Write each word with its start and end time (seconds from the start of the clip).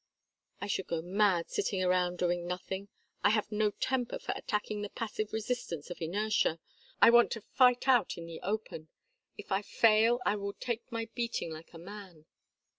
I 0.59 0.65
should 0.65 0.87
go 0.87 1.03
mad 1.03 1.51
sitting 1.51 1.85
round 1.85 2.17
doing 2.17 2.47
nothing. 2.47 2.87
I 3.23 3.29
have 3.29 3.51
no 3.51 3.69
temper 3.69 4.17
for 4.17 4.33
attacking 4.35 4.81
the 4.81 4.89
passive 4.89 5.31
resistance 5.31 5.91
of 5.91 6.01
inertia. 6.01 6.59
I 6.99 7.11
want 7.11 7.29
to 7.33 7.41
fight 7.41 7.87
out 7.87 8.17
in 8.17 8.25
the 8.25 8.41
open. 8.41 8.87
If 9.37 9.51
I 9.51 9.61
fail 9.61 10.19
I 10.25 10.37
will 10.37 10.53
take 10.53 10.91
my 10.91 11.07
beating 11.13 11.51
like 11.53 11.71
a 11.75 11.77
man. 11.77 12.25